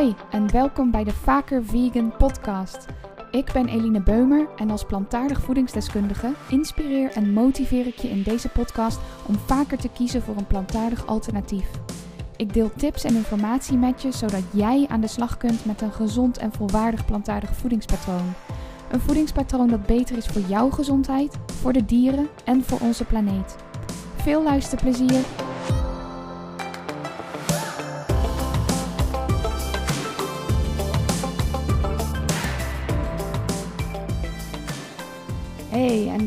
Hoi 0.00 0.14
en 0.30 0.50
welkom 0.50 0.90
bij 0.90 1.04
de 1.04 1.12
Vaker 1.12 1.64
Vegan 1.64 2.16
podcast. 2.16 2.86
Ik 3.30 3.52
ben 3.52 3.68
Eline 3.68 4.02
Beumer 4.02 4.48
en 4.56 4.70
als 4.70 4.84
plantaardig 4.84 5.40
voedingsdeskundige 5.40 6.32
inspireer 6.48 7.10
en 7.12 7.32
motiveer 7.32 7.86
ik 7.86 7.98
je 7.98 8.08
in 8.08 8.22
deze 8.22 8.48
podcast 8.48 9.00
om 9.26 9.34
vaker 9.34 9.78
te 9.78 9.88
kiezen 9.88 10.22
voor 10.22 10.36
een 10.36 10.46
plantaardig 10.46 11.06
alternatief. 11.06 11.70
Ik 12.36 12.52
deel 12.54 12.70
tips 12.76 13.04
en 13.04 13.14
informatie 13.14 13.76
met 13.76 14.02
je 14.02 14.12
zodat 14.12 14.42
jij 14.52 14.86
aan 14.88 15.00
de 15.00 15.06
slag 15.06 15.36
kunt 15.36 15.64
met 15.64 15.80
een 15.80 15.92
gezond 15.92 16.38
en 16.38 16.52
volwaardig 16.52 17.04
plantaardig 17.04 17.56
voedingspatroon. 17.56 18.32
Een 18.90 19.00
voedingspatroon 19.00 19.68
dat 19.68 19.86
beter 19.86 20.16
is 20.16 20.26
voor 20.26 20.42
jouw 20.42 20.70
gezondheid, 20.70 21.38
voor 21.46 21.72
de 21.72 21.84
dieren 21.84 22.28
en 22.44 22.64
voor 22.64 22.78
onze 22.80 23.04
planeet. 23.04 23.56
Veel 24.16 24.42
luisterplezier! 24.42 25.49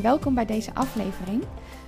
Welkom 0.03 0.33
bij 0.33 0.45
deze 0.45 0.75
aflevering. 0.75 1.43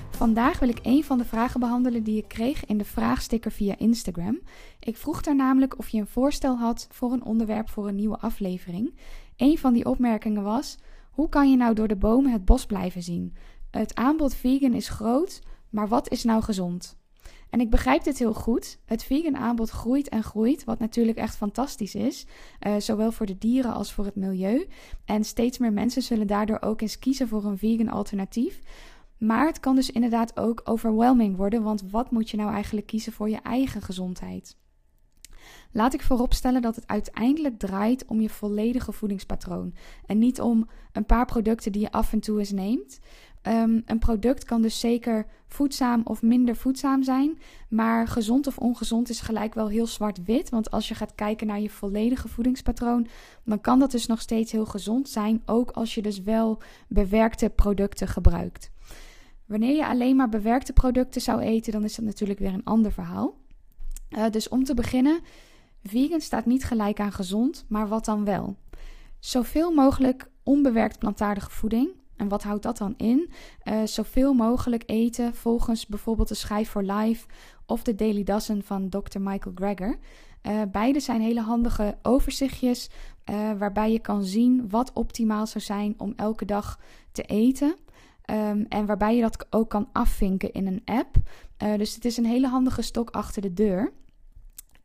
Vandaag 0.10 0.60
wil 0.60 0.70
ik 0.70 0.80
een 0.84 1.04
van 1.04 1.18
de 1.18 1.26
vragen 1.26 1.60
behandelen 1.60 2.04
die 2.04 2.18
ik 2.18 2.28
kreeg 2.28 2.66
in 2.66 2.78
de 2.78 2.86
vraagsticker 2.86 3.52
via 3.52 3.78
Instagram. 3.78 4.40
Ik 4.80 4.98
vroeg 4.98 5.22
daar 5.22 5.36
namelijk 5.36 5.78
of 5.78 5.90
je 5.90 6.00
een 6.00 6.08
voorstel 6.08 6.58
had 6.58 6.88
voor 6.91 7.12
een 7.12 7.24
onderwerp 7.24 7.70
voor 7.70 7.88
een 7.88 7.96
nieuwe 7.96 8.18
aflevering. 8.18 8.96
Een 9.38 9.58
van 9.58 9.74
die 9.74 9.86
opmerkingen 9.86 10.44
was: 10.44 10.78
hoe 11.12 11.30
kan 11.30 11.50
je 11.50 11.58
nou 11.58 11.74
door 11.74 11.88
de 11.88 11.96
bomen 11.96 12.32
het 12.32 12.46
bos 12.46 12.66
blijven 12.66 13.04
zien? 13.04 13.36
Het 13.72 13.96
aanbod 13.96 14.36
vegan 14.36 14.74
is 14.74 14.90
groot, 14.90 15.41
maar 15.70 15.88
wat 15.88 16.10
is 16.10 16.24
nou 16.24 16.44
gezond? 16.44 16.98
En 17.49 17.60
ik 17.60 17.70
begrijp 17.70 18.04
dit 18.04 18.18
heel 18.18 18.34
goed. 18.34 18.79
Het 18.85 19.04
vegan 19.04 19.38
aanbod 19.38 19.70
groeit 19.70 20.10
en 20.10 20.24
groeit, 20.24 20.63
wat 20.63 20.79
natuurlijk 20.79 21.18
echt 21.18 21.35
fantastisch 21.35 21.96
is. 21.96 22.26
Uh, 22.68 22.76
zowel 22.77 23.12
voor 23.12 23.26
de 23.26 23.38
dieren 23.38 23.74
als 23.74 23.93
voor 23.93 24.05
het 24.05 24.15
milieu. 24.15 24.68
En 25.05 25.24
steeds 25.24 25.57
meer 25.57 25.73
mensen 25.73 26.01
zullen 26.01 26.27
daardoor 26.27 26.62
ook 26.62 26.82
eens 26.82 26.99
kiezen 26.99 27.27
voor 27.27 27.46
een 27.46 27.57
vegan 27.57 27.90
alternatief. 27.90 28.60
Maar 29.18 29.48
het 29.48 29.60
kan 29.60 29.76
dus 29.76 29.91
inderdaad 29.91 30.40
ook 30.40 30.62
overwhelming 30.63 31.38
worden, 31.38 31.63
want 31.63 31.84
wat 31.91 32.12
moet 32.12 32.29
je 32.29 32.38
nou 32.38 32.51
eigenlijk 32.51 32.88
kiezen 32.88 33.13
voor 33.13 33.29
je 33.29 33.40
eigen 33.41 33.82
gezondheid? 33.82 34.55
Laat 35.71 35.93
ik 35.93 36.01
vooropstellen 36.01 36.62
dat 36.62 36.76
het 36.76 36.88
uiteindelijk 36.88 37.60
draait 37.60 38.05
om 38.05 38.21
je 38.21 38.29
volledige 38.29 38.91
voedingspatroon 38.91 39.73
en 40.05 40.18
niet 40.18 40.41
om 40.41 40.70
een 40.91 41.05
paar 41.05 41.26
producten 41.26 41.71
die 41.71 41.82
je 41.82 41.91
af 41.91 42.13
en 42.13 42.20
toe 42.20 42.40
eens 42.40 42.51
neemt. 42.51 42.99
Um, 43.48 43.84
een 43.85 43.99
product 43.99 44.43
kan 44.43 44.62
dus 44.62 44.79
zeker 44.79 45.26
voedzaam 45.48 46.01
of 46.04 46.21
minder 46.21 46.55
voedzaam 46.55 47.04
zijn, 47.04 47.40
maar 47.70 48.07
gezond 48.07 48.48
of 48.48 48.57
ongezond 48.57 49.10
is 49.10 49.21
gelijk 49.21 49.54
wel 49.54 49.68
heel 49.68 49.88
zwart-wit. 49.88 50.49
Want 50.49 50.71
als 50.71 50.88
je 50.88 50.96
gaat 50.96 51.15
kijken 51.15 51.48
naar 51.48 51.60
je 51.60 51.70
volledige 51.70 52.27
voedingspatroon, 52.27 53.07
dan 53.43 53.62
kan 53.62 53.79
dat 53.79 53.91
dus 53.91 54.05
nog 54.05 54.21
steeds 54.21 54.51
heel 54.51 54.66
gezond 54.66 55.10
zijn, 55.10 55.41
ook 55.46 55.71
als 55.71 55.96
je 55.96 56.01
dus 56.01 56.21
wel 56.21 56.62
bewerkte 56.88 57.49
producten 57.49 58.07
gebruikt. 58.07 58.71
Wanneer 59.46 59.76
je 59.76 59.88
alleen 59.88 60.16
maar 60.16 60.29
bewerkte 60.29 60.73
producten 60.73 61.21
zou 61.21 61.41
eten, 61.41 61.71
dan 61.71 61.84
is 61.84 61.96
dat 61.96 62.05
natuurlijk 62.05 62.40
weer 62.40 62.54
een 62.54 62.63
ander 62.63 62.91
verhaal. 62.91 63.38
Uh, 64.09 64.29
dus 64.29 64.50
om 64.50 64.63
te 64.63 64.73
beginnen, 64.73 65.19
vegan 65.84 66.22
staat 66.22 66.46
niet 66.46 66.63
gelijk 66.63 67.00
aan 67.00 67.12
gezond, 67.12 67.66
maar 67.68 67.88
wat 67.88 68.06
dan 68.06 68.25
wel? 68.25 68.56
Zoveel 69.19 69.72
mogelijk 69.72 70.29
onbewerkt 70.44 71.00
plantaardige 71.00 71.50
voeding 71.50 71.90
en 72.18 72.28
wat 72.28 72.44
houdt 72.44 72.63
dat 72.63 72.78
dan 72.78 72.94
in? 72.97 73.30
Uh, 73.63 73.84
zoveel 73.84 74.34
mogelijk 74.34 74.84
eten 74.85 75.35
volgens 75.35 75.85
bijvoorbeeld 75.85 76.28
de 76.28 76.35
Schijf 76.35 76.69
for 76.69 76.84
Life 76.84 77.28
of 77.66 77.84
de 77.84 77.96
Daily 77.96 78.24
Dozen 78.24 78.63
van 78.63 78.89
Dr. 78.89 79.19
Michael 79.19 79.56
Greger. 79.56 79.97
Uh, 80.44 80.62
beide 80.72 81.00
zijn 81.00 81.22
hele 81.22 81.41
handige 81.41 81.97
overzichtjes 82.01 82.89
uh, 83.29 83.51
waarbij 83.57 83.91
je 83.91 84.00
kan 84.00 84.23
zien 84.23 84.69
wat 84.69 84.94
optimaal 84.94 85.47
zou 85.47 85.63
zijn 85.63 85.94
om 85.97 86.13
elke 86.16 86.45
dag 86.45 86.79
te 87.12 87.23
eten. 87.23 87.75
Um, 88.31 88.66
en 88.69 88.85
waarbij 88.85 89.16
je 89.16 89.22
dat 89.22 89.47
ook 89.50 89.69
kan 89.69 89.89
afvinken 89.91 90.51
in 90.51 90.68
een 90.68 90.81
app. 90.85 91.16
dus 91.78 91.95
het 91.95 92.06
is 92.06 92.18
een 92.18 92.25
hele 92.25 92.47
handige 92.47 92.81
stok 92.81 93.09
achter 93.09 93.41
de 93.41 93.53
deur. 93.53 93.94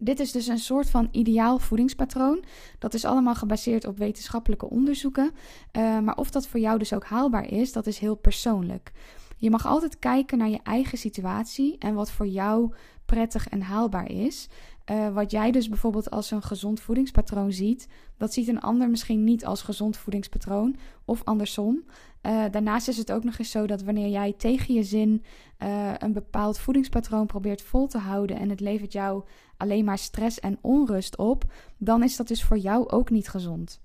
Dit 0.02 0.20
is 0.20 0.32
dus 0.32 0.46
een 0.46 0.58
soort 0.58 0.90
van 0.90 1.08
ideaal 1.10 1.58
voedingspatroon. 1.58 2.44
Dat 2.78 2.94
is 2.94 3.04
allemaal 3.04 3.34
gebaseerd 3.34 3.86
op 3.86 3.98
wetenschappelijke 3.98 4.70
onderzoeken. 4.70 5.30
Uh, 5.76 5.98
maar 5.98 6.16
of 6.16 6.30
dat 6.30 6.46
voor 6.46 6.60
jou 6.60 6.78
dus 6.78 6.92
ook 6.92 7.04
haalbaar 7.04 7.48
is, 7.48 7.72
dat 7.72 7.86
is 7.86 7.98
heel 7.98 8.14
persoonlijk. 8.14 8.92
Je 9.36 9.50
mag 9.50 9.66
altijd 9.66 9.98
kijken 9.98 10.38
naar 10.38 10.48
je 10.48 10.60
eigen 10.62 10.98
situatie 10.98 11.78
en 11.78 11.94
wat 11.94 12.10
voor 12.10 12.26
jou 12.26 12.72
prettig 13.06 13.48
en 13.48 13.62
haalbaar 13.62 14.10
is. 14.10 14.48
Uh, 14.90 15.08
wat 15.08 15.30
jij 15.30 15.50
dus 15.50 15.68
bijvoorbeeld 15.68 16.10
als 16.10 16.30
een 16.30 16.42
gezond 16.42 16.80
voedingspatroon 16.80 17.52
ziet, 17.52 17.88
dat 18.16 18.32
ziet 18.32 18.48
een 18.48 18.60
ander 18.60 18.90
misschien 18.90 19.24
niet 19.24 19.44
als 19.44 19.62
gezond 19.62 19.96
voedingspatroon 19.96 20.76
of 21.04 21.24
andersom. 21.24 21.84
Uh, 22.22 22.44
daarnaast 22.50 22.88
is 22.88 22.96
het 22.96 23.12
ook 23.12 23.24
nog 23.24 23.38
eens 23.38 23.50
zo 23.50 23.66
dat 23.66 23.82
wanneer 23.82 24.08
jij 24.08 24.32
tegen 24.32 24.74
je 24.74 24.82
zin 24.82 25.24
uh, 25.58 25.92
een 25.98 26.12
bepaald 26.12 26.58
voedingspatroon 26.58 27.26
probeert 27.26 27.62
vol 27.62 27.86
te 27.86 27.98
houden 27.98 28.38
en 28.38 28.50
het 28.50 28.60
levert 28.60 28.92
jou 28.92 29.24
alleen 29.56 29.84
maar 29.84 29.98
stress 29.98 30.40
en 30.40 30.58
onrust 30.60 31.16
op, 31.16 31.44
dan 31.76 32.02
is 32.02 32.16
dat 32.16 32.28
dus 32.28 32.44
voor 32.44 32.58
jou 32.58 32.88
ook 32.88 33.10
niet 33.10 33.28
gezond. 33.28 33.80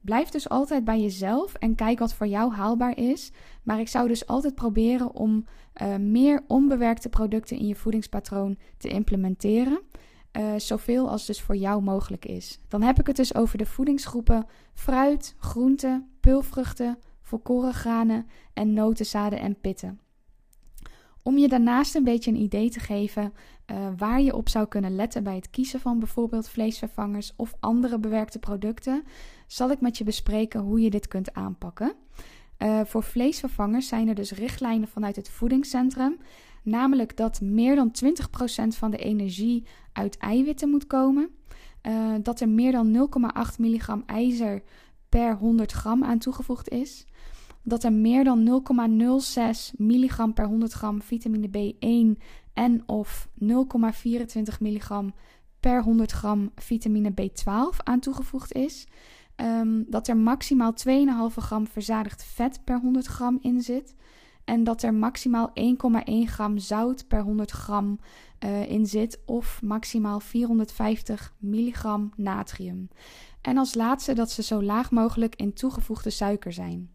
Blijf 0.00 0.28
dus 0.28 0.48
altijd 0.48 0.84
bij 0.84 1.00
jezelf 1.00 1.54
en 1.54 1.74
kijk 1.74 1.98
wat 1.98 2.14
voor 2.14 2.26
jou 2.26 2.52
haalbaar 2.52 2.98
is. 2.98 3.32
Maar 3.62 3.80
ik 3.80 3.88
zou 3.88 4.08
dus 4.08 4.26
altijd 4.26 4.54
proberen 4.54 5.14
om 5.14 5.46
meer 5.98 6.44
onbewerkte 6.46 7.08
producten 7.08 7.58
in 7.58 7.66
je 7.66 7.74
voedingspatroon 7.74 8.58
te 8.78 8.88
implementeren. 8.88 9.80
Uh, 10.38 10.52
zoveel 10.56 11.08
als 11.10 11.26
dus 11.26 11.40
voor 11.40 11.56
jou 11.56 11.82
mogelijk 11.82 12.24
is. 12.24 12.60
Dan 12.68 12.82
heb 12.82 13.00
ik 13.00 13.06
het 13.06 13.16
dus 13.16 13.34
over 13.34 13.58
de 13.58 13.66
voedingsgroepen 13.66 14.46
fruit, 14.74 15.34
groenten, 15.38 16.08
pulvruchten, 16.20 16.98
volkoren 17.20 17.74
granen 17.74 18.26
en 18.54 18.72
noten, 18.72 19.06
zaden 19.06 19.38
en 19.38 19.60
pitten. 19.60 20.00
Om 21.22 21.38
je 21.38 21.48
daarnaast 21.48 21.94
een 21.94 22.04
beetje 22.04 22.30
een 22.30 22.40
idee 22.40 22.70
te 22.70 22.80
geven 22.80 23.32
uh, 23.70 23.76
waar 23.96 24.20
je 24.20 24.36
op 24.36 24.48
zou 24.48 24.66
kunnen 24.66 24.94
letten 24.94 25.22
bij 25.22 25.34
het 25.34 25.50
kiezen 25.50 25.80
van 25.80 25.98
bijvoorbeeld 25.98 26.48
vleesvervangers 26.48 27.32
of 27.36 27.54
andere 27.60 27.98
bewerkte 27.98 28.38
producten, 28.38 29.04
zal 29.46 29.70
ik 29.70 29.80
met 29.80 29.98
je 29.98 30.04
bespreken 30.04 30.60
hoe 30.60 30.80
je 30.80 30.90
dit 30.90 31.08
kunt 31.08 31.34
aanpakken. 31.34 31.94
Uh, 32.58 32.80
voor 32.84 33.02
vleesvervangers 33.02 33.88
zijn 33.88 34.08
er 34.08 34.14
dus 34.14 34.32
richtlijnen 34.32 34.88
vanuit 34.88 35.16
het 35.16 35.30
voedingscentrum, 35.30 36.18
namelijk 36.62 37.16
dat 37.16 37.40
meer 37.40 37.74
dan 37.74 37.90
20% 38.04 38.68
van 38.68 38.90
de 38.90 38.96
energie 38.96 39.66
uit 39.92 40.18
eiwitten 40.18 40.68
moet 40.68 40.86
komen, 40.86 41.30
uh, 41.82 42.14
dat 42.22 42.40
er 42.40 42.48
meer 42.48 42.72
dan 42.72 43.10
0,8 43.54 43.58
milligram 43.58 44.02
ijzer 44.06 44.62
per 45.08 45.36
100 45.36 45.72
gram 45.72 46.04
aan 46.04 46.18
toegevoegd 46.18 46.68
is 46.68 47.06
dat 47.62 47.84
er 47.84 47.92
meer 47.92 48.24
dan 48.24 48.62
0,06 49.72 49.76
milligram 49.76 50.32
per 50.32 50.46
100 50.46 50.72
gram 50.72 51.02
vitamine 51.02 51.48
B1 51.48 52.22
en 52.52 52.82
of 52.88 53.28
0,24 53.44 54.58
milligram 54.60 55.14
per 55.60 55.82
100 55.82 56.12
gram 56.12 56.50
vitamine 56.54 57.10
B12 57.10 57.76
aan 57.76 58.00
toegevoegd 58.00 58.52
is. 58.52 58.86
Um, 59.36 59.84
dat 59.88 60.08
er 60.08 60.16
maximaal 60.16 60.74
2,5 60.88 61.34
gram 61.34 61.66
verzadigd 61.66 62.24
vet 62.24 62.64
per 62.64 62.80
100 62.80 63.06
gram 63.06 63.38
in 63.40 63.60
zit. 63.60 63.94
En 64.44 64.64
dat 64.64 64.82
er 64.82 64.94
maximaal 64.94 65.50
1,1 65.60 66.12
gram 66.24 66.58
zout 66.58 67.08
per 67.08 67.20
100 67.20 67.50
gram 67.50 67.98
uh, 68.44 68.70
in 68.70 68.86
zit. 68.86 69.20
Of 69.26 69.62
maximaal 69.62 70.20
450 70.20 71.34
milligram 71.38 72.12
natrium. 72.16 72.88
En 73.40 73.58
als 73.58 73.74
laatste 73.74 74.12
dat 74.12 74.30
ze 74.30 74.42
zo 74.42 74.62
laag 74.62 74.90
mogelijk 74.90 75.36
in 75.36 75.52
toegevoegde 75.52 76.10
suiker 76.10 76.52
zijn. 76.52 76.90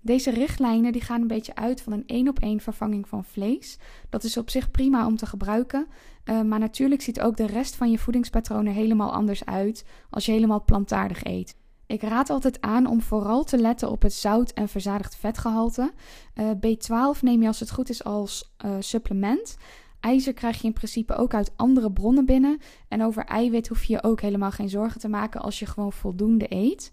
Deze 0.00 0.30
richtlijnen 0.30 0.92
die 0.92 1.00
gaan 1.00 1.20
een 1.20 1.26
beetje 1.26 1.54
uit 1.54 1.80
van 1.80 1.92
een 1.92 2.06
één 2.06 2.28
op 2.28 2.38
één 2.38 2.60
vervanging 2.60 3.08
van 3.08 3.24
vlees. 3.24 3.78
Dat 4.08 4.24
is 4.24 4.36
op 4.36 4.50
zich 4.50 4.70
prima 4.70 5.06
om 5.06 5.16
te 5.16 5.26
gebruiken. 5.26 5.86
Uh, 6.24 6.42
maar 6.42 6.58
natuurlijk 6.58 7.02
ziet 7.02 7.20
ook 7.20 7.36
de 7.36 7.46
rest 7.46 7.76
van 7.76 7.90
je 7.90 7.98
voedingspatronen 7.98 8.72
helemaal 8.72 9.12
anders 9.12 9.44
uit 9.44 9.84
als 10.10 10.26
je 10.26 10.32
helemaal 10.32 10.64
plantaardig 10.64 11.24
eet. 11.24 11.56
Ik 11.92 12.02
raad 12.02 12.30
altijd 12.30 12.60
aan 12.60 12.86
om 12.86 13.02
vooral 13.02 13.44
te 13.44 13.58
letten 13.58 13.90
op 13.90 14.02
het 14.02 14.12
zout- 14.12 14.50
en 14.50 14.68
verzadigd 14.68 15.16
vetgehalte. 15.16 15.92
Uh, 16.34 16.50
B12 16.50 17.20
neem 17.20 17.40
je 17.40 17.46
als 17.46 17.60
het 17.60 17.70
goed 17.70 17.88
is 17.88 18.04
als 18.04 18.54
uh, 18.64 18.76
supplement. 18.78 19.56
IJzer 20.00 20.32
krijg 20.32 20.60
je 20.60 20.66
in 20.66 20.72
principe 20.72 21.14
ook 21.14 21.34
uit 21.34 21.52
andere 21.56 21.92
bronnen 21.92 22.24
binnen. 22.24 22.58
En 22.88 23.04
over 23.04 23.24
eiwit 23.24 23.68
hoef 23.68 23.84
je 23.84 23.92
je 23.92 24.02
ook 24.02 24.20
helemaal 24.20 24.50
geen 24.50 24.68
zorgen 24.68 25.00
te 25.00 25.08
maken 25.08 25.40
als 25.40 25.58
je 25.58 25.66
gewoon 25.66 25.92
voldoende 25.92 26.46
eet. 26.48 26.92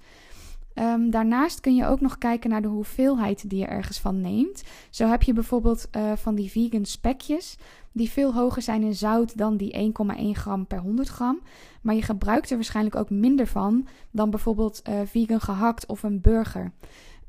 Um, 0.79 1.09
daarnaast 1.09 1.59
kun 1.59 1.75
je 1.75 1.85
ook 1.85 2.01
nog 2.01 2.17
kijken 2.17 2.49
naar 2.49 2.61
de 2.61 2.67
hoeveelheid 2.67 3.49
die 3.49 3.59
je 3.59 3.65
ergens 3.65 3.99
van 3.99 4.21
neemt. 4.21 4.63
Zo 4.89 5.07
heb 5.07 5.23
je 5.23 5.33
bijvoorbeeld 5.33 5.87
uh, 5.97 6.11
van 6.15 6.35
die 6.35 6.51
vegan 6.51 6.85
spekjes, 6.85 7.57
die 7.91 8.09
veel 8.09 8.33
hoger 8.33 8.61
zijn 8.61 8.83
in 8.83 8.95
zout 8.95 9.37
dan 9.37 9.57
die 9.57 9.93
1,1 10.15 10.23
gram 10.31 10.67
per 10.67 10.79
100 10.79 11.07
gram. 11.07 11.39
Maar 11.81 11.95
je 11.95 12.01
gebruikt 12.01 12.49
er 12.49 12.55
waarschijnlijk 12.55 12.95
ook 12.95 13.09
minder 13.09 13.47
van 13.47 13.87
dan 14.11 14.29
bijvoorbeeld 14.29 14.81
uh, 14.89 14.99
vegan 15.05 15.41
gehakt 15.41 15.85
of 15.85 16.03
een 16.03 16.21
burger. 16.21 16.71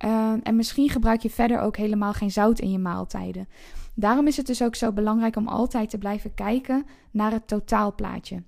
Uh, 0.05 0.33
en 0.43 0.57
misschien 0.57 0.89
gebruik 0.89 1.21
je 1.21 1.31
verder 1.31 1.61
ook 1.61 1.77
helemaal 1.77 2.13
geen 2.13 2.31
zout 2.31 2.59
in 2.59 2.71
je 2.71 2.79
maaltijden. 2.79 3.49
Daarom 3.95 4.27
is 4.27 4.37
het 4.37 4.47
dus 4.47 4.63
ook 4.63 4.75
zo 4.75 4.93
belangrijk 4.93 5.37
om 5.37 5.49
altijd 5.49 5.91
te 5.91 5.99
blijven 5.99 6.35
kijken 6.35 6.87
naar 7.11 7.33
het 7.33 7.49
totaalplaatje. 7.49 8.43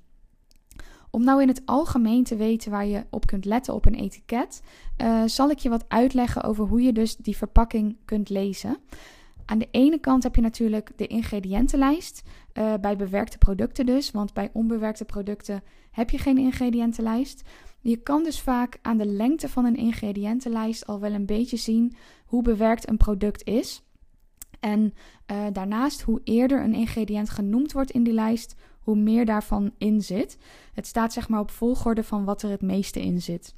Om 1.15 1.25
nou 1.25 1.43
in 1.43 1.49
het 1.49 1.63
algemeen 1.65 2.25
te 2.25 2.37
weten 2.37 2.71
waar 2.71 2.87
je 2.87 3.05
op 3.11 3.27
kunt 3.27 3.45
letten 3.45 3.75
op 3.75 3.87
een 3.87 3.95
etiket, 3.95 4.63
uh, 5.03 5.23
zal 5.27 5.51
ik 5.51 5.59
je 5.59 5.69
wat 5.69 5.85
uitleggen 5.89 6.43
over 6.43 6.67
hoe 6.67 6.83
je 6.83 6.93
dus 6.93 7.17
die 7.17 7.37
verpakking 7.37 7.97
kunt 8.05 8.29
lezen. 8.29 8.77
Aan 9.45 9.59
de 9.59 9.69
ene 9.71 9.99
kant 9.99 10.23
heb 10.23 10.35
je 10.35 10.41
natuurlijk 10.41 10.93
de 10.97 11.07
ingrediëntenlijst, 11.07 12.23
uh, 12.55 12.75
bij 12.81 12.97
bewerkte 12.97 13.39
producten 13.39 13.87
dus, 13.87 14.11
want 14.11 14.33
bij 14.33 14.51
onbewerkte 14.53 15.05
producten 15.05 15.63
heb 15.91 16.11
je 16.11 16.19
geen 16.19 16.39
ingrediëntenlijst. 16.39 17.43
Je 17.81 17.97
kan 17.97 18.23
dus 18.23 18.41
vaak 18.41 18.79
aan 18.83 18.99
de 18.99 19.07
lengte 19.07 19.49
van 19.49 19.65
een 19.65 19.77
ingrediëntenlijst 19.77 20.87
al 20.87 21.01
wel 21.01 21.13
een 21.13 21.27
beetje 21.27 21.57
zien 21.57 21.95
hoe 22.27 22.43
bewerkt 22.43 22.89
een 22.89 22.97
product 22.97 23.47
is. 23.47 23.83
En 24.61 24.95
uh, 25.33 25.47
daarnaast, 25.53 26.03
hoe 26.03 26.21
eerder 26.25 26.63
een 26.63 26.75
ingrediënt 26.75 27.31
genoemd 27.31 27.73
wordt 27.73 27.91
in 27.91 28.03
die 28.03 28.13
lijst, 28.13 28.55
hoe 28.83 28.97
meer 28.97 29.25
daarvan 29.25 29.73
in 29.79 30.01
zit. 30.01 30.39
Het 30.73 30.87
staat 30.87 31.13
zeg 31.13 31.29
maar 31.29 31.41
op 31.41 31.51
volgorde 31.51 32.05
van 32.05 32.25
wat 32.25 32.43
er 32.43 32.51
het 32.51 32.63
meeste 32.63 33.03
in 33.03 33.23
zit. 33.23 33.55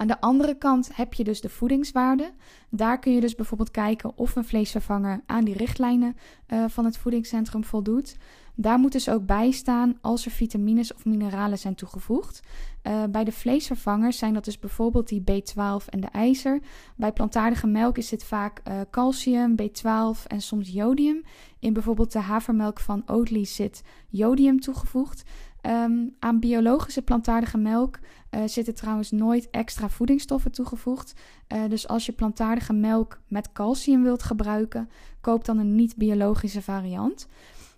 Aan 0.00 0.06
de 0.06 0.20
andere 0.20 0.54
kant 0.54 0.96
heb 0.96 1.14
je 1.14 1.24
dus 1.24 1.40
de 1.40 1.48
voedingswaarde. 1.48 2.32
Daar 2.70 2.98
kun 2.98 3.12
je 3.12 3.20
dus 3.20 3.34
bijvoorbeeld 3.34 3.70
kijken 3.70 4.12
of 4.16 4.36
een 4.36 4.44
vleesvervanger 4.44 5.22
aan 5.26 5.44
die 5.44 5.56
richtlijnen 5.56 6.16
uh, 6.48 6.64
van 6.68 6.84
het 6.84 6.98
voedingscentrum 6.98 7.64
voldoet. 7.64 8.16
Daar 8.54 8.78
moet 8.78 8.92
dus 8.92 9.08
ook 9.08 9.26
bij 9.26 9.50
staan 9.50 9.98
als 10.00 10.24
er 10.24 10.30
vitamines 10.30 10.94
of 10.94 11.04
mineralen 11.04 11.58
zijn 11.58 11.74
toegevoegd. 11.74 12.42
Uh, 12.82 13.04
bij 13.10 13.24
de 13.24 13.32
vleesvervangers 13.32 14.18
zijn 14.18 14.34
dat 14.34 14.44
dus 14.44 14.58
bijvoorbeeld 14.58 15.08
die 15.08 15.20
B12 15.20 15.84
en 15.86 16.00
de 16.00 16.08
ijzer. 16.12 16.60
Bij 16.96 17.12
plantaardige 17.12 17.66
melk 17.66 17.98
is 17.98 18.08
dit 18.08 18.24
vaak 18.24 18.60
uh, 18.68 18.80
calcium, 18.90 19.54
B12 19.62 20.26
en 20.26 20.40
soms 20.40 20.68
jodium. 20.68 21.22
In 21.58 21.72
bijvoorbeeld 21.72 22.12
de 22.12 22.18
havermelk 22.18 22.80
van 22.80 23.02
Oatly 23.06 23.44
zit 23.44 23.82
jodium 24.08 24.60
toegevoegd. 24.60 25.22
Um, 25.66 26.14
aan 26.18 26.40
biologische 26.40 27.02
plantaardige 27.02 27.58
melk 27.58 27.98
uh, 28.30 28.40
zitten 28.46 28.74
trouwens 28.74 29.10
nooit 29.10 29.50
extra 29.50 29.88
voedingsstoffen 29.88 30.52
toegevoegd. 30.52 31.14
Uh, 31.48 31.62
dus 31.68 31.88
als 31.88 32.06
je 32.06 32.12
plantaardige 32.12 32.72
melk 32.72 33.20
met 33.28 33.52
calcium 33.52 34.02
wilt 34.02 34.22
gebruiken, 34.22 34.90
koop 35.20 35.44
dan 35.44 35.58
een 35.58 35.74
niet-biologische 35.74 36.62
variant. 36.62 37.28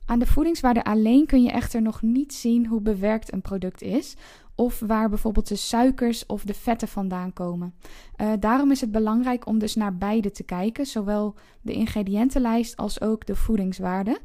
Aan 0.06 0.18
de 0.18 0.26
voedingswaarde 0.26 0.84
alleen 0.84 1.26
kun 1.26 1.42
je 1.42 1.50
echter 1.50 1.82
nog 1.82 2.02
niet 2.02 2.34
zien 2.34 2.66
hoe 2.66 2.80
bewerkt 2.80 3.32
een 3.32 3.42
product 3.42 3.82
is. 3.82 4.16
Of 4.54 4.80
waar 4.86 5.08
bijvoorbeeld 5.08 5.48
de 5.48 5.56
suikers 5.56 6.26
of 6.26 6.44
de 6.44 6.54
vetten 6.54 6.88
vandaan 6.88 7.32
komen. 7.32 7.74
Uh, 8.20 8.32
daarom 8.40 8.70
is 8.70 8.80
het 8.80 8.92
belangrijk 8.92 9.46
om 9.46 9.58
dus 9.58 9.74
naar 9.74 9.96
beide 9.96 10.30
te 10.30 10.42
kijken, 10.42 10.86
zowel 10.86 11.34
de 11.60 11.72
ingrediëntenlijst 11.72 12.76
als 12.76 13.00
ook 13.00 13.26
de 13.26 13.36
voedingswaarde. 13.36 14.20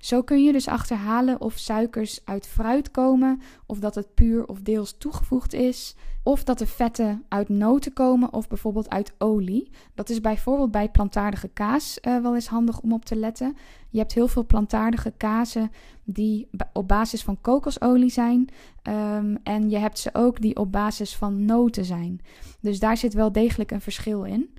Zo 0.00 0.22
kun 0.22 0.44
je 0.44 0.52
dus 0.52 0.68
achterhalen 0.68 1.40
of 1.40 1.58
suikers 1.58 2.20
uit 2.24 2.46
fruit 2.46 2.90
komen, 2.90 3.40
of 3.66 3.78
dat 3.78 3.94
het 3.94 4.14
puur 4.14 4.46
of 4.46 4.60
deels 4.60 4.98
toegevoegd 4.98 5.52
is, 5.52 5.94
of 6.22 6.44
dat 6.44 6.58
de 6.58 6.66
vetten 6.66 7.24
uit 7.28 7.48
noten 7.48 7.92
komen 7.92 8.32
of 8.32 8.48
bijvoorbeeld 8.48 8.90
uit 8.90 9.12
olie. 9.18 9.70
Dat 9.94 10.08
is 10.08 10.20
bijvoorbeeld 10.20 10.70
bij 10.70 10.88
plantaardige 10.88 11.48
kaas 11.48 11.98
uh, 12.02 12.22
wel 12.22 12.34
eens 12.34 12.46
handig 12.46 12.80
om 12.80 12.92
op 12.92 13.04
te 13.04 13.16
letten. 13.16 13.56
Je 13.90 13.98
hebt 13.98 14.14
heel 14.14 14.28
veel 14.28 14.46
plantaardige 14.46 15.12
kazen 15.16 15.70
die 16.04 16.48
op 16.72 16.88
basis 16.88 17.22
van 17.22 17.40
kokosolie 17.40 18.10
zijn. 18.10 18.48
Um, 18.82 19.38
en 19.42 19.70
je 19.70 19.78
hebt 19.78 19.98
ze 19.98 20.10
ook 20.12 20.40
die 20.40 20.56
op 20.56 20.72
basis 20.72 21.16
van 21.16 21.44
noten 21.44 21.84
zijn. 21.84 22.20
Dus 22.60 22.78
daar 22.78 22.96
zit 22.96 23.14
wel 23.14 23.32
degelijk 23.32 23.70
een 23.70 23.80
verschil 23.80 24.24
in. 24.24 24.54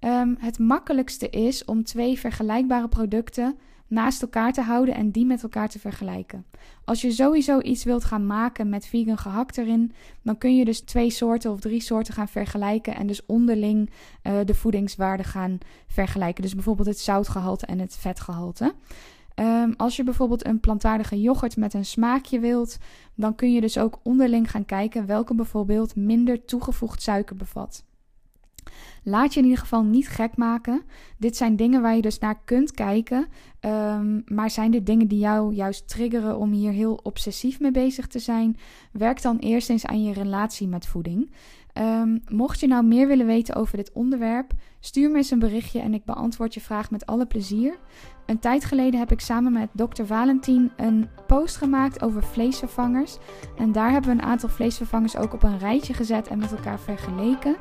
Um, 0.00 0.36
het 0.38 0.58
makkelijkste 0.58 1.30
is 1.30 1.64
om 1.64 1.84
twee 1.84 2.18
vergelijkbare 2.18 2.88
producten 2.88 3.58
naast 3.88 4.22
elkaar 4.22 4.52
te 4.52 4.60
houden 4.60 4.94
en 4.94 5.10
die 5.10 5.26
met 5.26 5.42
elkaar 5.42 5.68
te 5.68 5.78
vergelijken. 5.78 6.44
Als 6.84 7.00
je 7.00 7.10
sowieso 7.10 7.60
iets 7.60 7.84
wilt 7.84 8.04
gaan 8.04 8.26
maken 8.26 8.68
met 8.68 8.86
vegan 8.86 9.18
gehakt 9.18 9.58
erin, 9.58 9.92
dan 10.22 10.38
kun 10.38 10.56
je 10.56 10.64
dus 10.64 10.80
twee 10.80 11.10
soorten 11.10 11.50
of 11.50 11.60
drie 11.60 11.80
soorten 11.80 12.14
gaan 12.14 12.28
vergelijken 12.28 12.94
en 12.94 13.06
dus 13.06 13.26
onderling 13.26 13.90
uh, 14.22 14.32
de 14.44 14.54
voedingswaarde 14.54 15.24
gaan 15.24 15.58
vergelijken. 15.86 16.42
Dus 16.42 16.54
bijvoorbeeld 16.54 16.88
het 16.88 16.98
zoutgehalte 16.98 17.66
en 17.66 17.78
het 17.78 17.96
vetgehalte. 17.96 18.74
Um, 19.34 19.74
als 19.76 19.96
je 19.96 20.04
bijvoorbeeld 20.04 20.46
een 20.46 20.60
plantaardige 20.60 21.20
yoghurt 21.20 21.56
met 21.56 21.74
een 21.74 21.84
smaakje 21.84 22.38
wilt, 22.38 22.78
dan 23.14 23.34
kun 23.34 23.52
je 23.52 23.60
dus 23.60 23.78
ook 23.78 23.98
onderling 24.02 24.50
gaan 24.50 24.64
kijken 24.64 25.06
welke 25.06 25.34
bijvoorbeeld 25.34 25.96
minder 25.96 26.44
toegevoegd 26.44 27.02
suiker 27.02 27.36
bevat. 27.36 27.84
Laat 29.02 29.34
je 29.34 29.40
in 29.40 29.46
ieder 29.46 29.60
geval 29.60 29.84
niet 29.84 30.08
gek 30.08 30.36
maken. 30.36 30.82
Dit 31.16 31.36
zijn 31.36 31.56
dingen 31.56 31.82
waar 31.82 31.96
je 31.96 32.02
dus 32.02 32.18
naar 32.18 32.40
kunt 32.44 32.72
kijken. 32.72 33.26
Um, 33.60 34.22
maar 34.26 34.50
zijn 34.50 34.70
dit 34.70 34.86
dingen 34.86 35.08
die 35.08 35.18
jou 35.18 35.54
juist 35.54 35.88
triggeren 35.88 36.38
om 36.38 36.52
hier 36.52 36.72
heel 36.72 37.00
obsessief 37.02 37.60
mee 37.60 37.70
bezig 37.70 38.06
te 38.06 38.18
zijn? 38.18 38.56
Werk 38.92 39.22
dan 39.22 39.38
eerst 39.38 39.70
eens 39.70 39.86
aan 39.86 40.02
je 40.02 40.12
relatie 40.12 40.68
met 40.68 40.86
voeding. 40.86 41.30
Um, 41.80 42.22
mocht 42.28 42.60
je 42.60 42.66
nou 42.66 42.84
meer 42.84 43.06
willen 43.06 43.26
weten 43.26 43.54
over 43.54 43.76
dit 43.76 43.92
onderwerp, 43.92 44.52
stuur 44.80 45.10
me 45.10 45.16
eens 45.16 45.30
een 45.30 45.38
berichtje 45.38 45.80
en 45.80 45.94
ik 45.94 46.04
beantwoord 46.04 46.54
je 46.54 46.60
vraag 46.60 46.90
met 46.90 47.06
alle 47.06 47.26
plezier. 47.26 47.76
Een 48.26 48.38
tijd 48.38 48.64
geleden 48.64 49.00
heb 49.00 49.12
ik 49.12 49.20
samen 49.20 49.52
met 49.52 49.68
Dr. 49.72 50.04
Valentin 50.04 50.70
een 50.76 51.08
post 51.26 51.56
gemaakt 51.56 52.02
over 52.02 52.22
vleesvervangers. 52.22 53.18
En 53.56 53.72
daar 53.72 53.90
hebben 53.90 54.10
we 54.10 54.22
een 54.22 54.28
aantal 54.28 54.48
vleesvervangers 54.48 55.16
ook 55.16 55.32
op 55.32 55.42
een 55.42 55.58
rijtje 55.58 55.94
gezet 55.94 56.28
en 56.28 56.38
met 56.38 56.52
elkaar 56.52 56.80
vergeleken. 56.80 57.56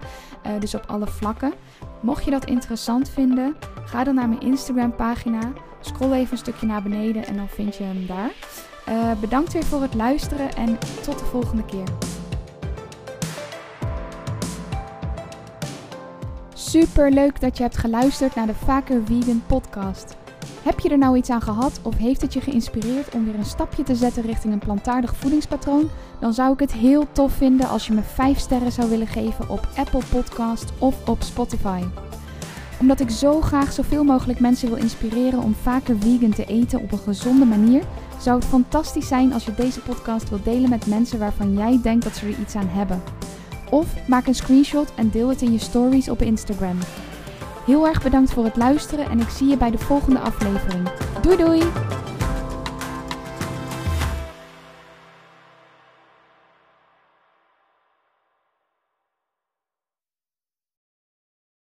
Uh, 0.45 0.59
dus 0.59 0.75
op 0.75 0.83
alle 0.87 1.07
vlakken. 1.07 1.53
Mocht 2.01 2.23
je 2.23 2.31
dat 2.31 2.45
interessant 2.45 3.09
vinden, 3.09 3.55
ga 3.85 4.03
dan 4.03 4.15
naar 4.15 4.29
mijn 4.29 4.41
Instagram 4.41 4.95
pagina. 4.95 5.53
Scroll 5.81 6.11
even 6.13 6.31
een 6.31 6.37
stukje 6.37 6.65
naar 6.65 6.83
beneden 6.83 7.25
en 7.25 7.35
dan 7.35 7.49
vind 7.49 7.75
je 7.75 7.83
hem 7.83 8.05
daar. 8.05 8.31
Uh, 8.89 9.19
bedankt 9.19 9.53
weer 9.53 9.63
voor 9.63 9.81
het 9.81 9.93
luisteren 9.93 10.55
en 10.55 10.77
tot 11.03 11.19
de 11.19 11.25
volgende 11.25 11.65
keer. 11.65 12.16
Super 16.69 17.11
leuk 17.11 17.41
dat 17.41 17.57
je 17.57 17.63
hebt 17.63 17.77
geluisterd 17.77 18.35
naar 18.35 18.45
de 18.45 18.53
Vaker 18.53 19.01
Vegan 19.05 19.43
podcast. 19.47 20.15
Heb 20.63 20.79
je 20.79 20.89
er 20.89 20.97
nou 20.97 21.17
iets 21.17 21.29
aan 21.29 21.41
gehad 21.41 21.79
of 21.83 21.97
heeft 21.97 22.21
het 22.21 22.33
je 22.33 22.41
geïnspireerd 22.41 23.13
om 23.13 23.25
weer 23.25 23.35
een 23.35 23.45
stapje 23.45 23.83
te 23.83 23.95
zetten 23.95 24.23
richting 24.23 24.53
een 24.53 24.59
plantaardig 24.59 25.15
voedingspatroon? 25.15 25.89
Dan 26.19 26.33
zou 26.33 26.53
ik 26.53 26.59
het 26.59 26.73
heel 26.73 27.07
tof 27.11 27.33
vinden 27.33 27.69
als 27.69 27.87
je 27.87 27.93
me 27.93 28.01
5 28.01 28.39
sterren 28.39 28.71
zou 28.71 28.89
willen 28.89 29.07
geven 29.07 29.49
op 29.49 29.67
Apple 29.75 30.01
Podcast 30.09 30.71
of 30.77 31.07
op 31.09 31.23
Spotify. 31.23 31.83
Omdat 32.79 32.99
ik 32.99 33.09
zo 33.09 33.41
graag 33.41 33.71
zoveel 33.71 34.03
mogelijk 34.03 34.39
mensen 34.39 34.69
wil 34.69 34.77
inspireren 34.77 35.43
om 35.43 35.55
vaker 35.61 35.97
vegan 35.99 36.33
te 36.33 36.45
eten 36.45 36.81
op 36.81 36.91
een 36.91 36.97
gezonde 36.97 37.45
manier, 37.45 37.83
zou 38.19 38.39
het 38.39 38.47
fantastisch 38.47 39.07
zijn 39.07 39.33
als 39.33 39.45
je 39.45 39.53
deze 39.53 39.79
podcast 39.79 40.29
wilt 40.29 40.43
delen 40.43 40.69
met 40.69 40.85
mensen 40.85 41.19
waarvan 41.19 41.53
jij 41.53 41.79
denkt 41.81 42.03
dat 42.03 42.15
ze 42.15 42.25
er 42.25 42.39
iets 42.39 42.55
aan 42.55 42.69
hebben. 42.69 43.01
Of 43.69 44.07
maak 44.07 44.27
een 44.27 44.35
screenshot 44.35 44.93
en 44.95 45.09
deel 45.09 45.29
het 45.29 45.41
in 45.41 45.51
je 45.51 45.59
stories 45.59 46.09
op 46.09 46.21
Instagram. 46.21 46.77
Heel 47.65 47.87
erg 47.87 48.03
bedankt 48.03 48.33
voor 48.33 48.43
het 48.43 48.55
luisteren 48.55 49.09
en 49.09 49.19
ik 49.19 49.29
zie 49.29 49.47
je 49.47 49.57
bij 49.57 49.71
de 49.71 49.77
volgende 49.77 50.19
aflevering. 50.19 50.89
Doei 51.21 51.37
doei! 51.37 51.61